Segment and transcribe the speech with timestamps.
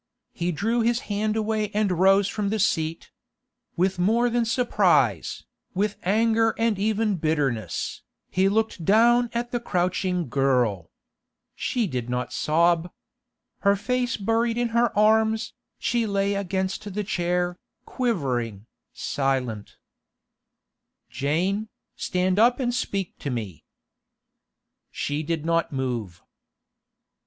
[0.33, 3.11] He drew his hand away and rose from the seat;
[3.77, 8.01] with more than surprise, with anger and even bitterness,
[8.31, 10.89] he looked down at the crouching girl.
[11.53, 12.89] She did not sob;
[13.59, 19.77] her face buried in her arms, she lay against the chair, quivering, silent.
[21.11, 23.65] 'Jane, stand up and speak to me!'
[24.89, 26.23] She did not move.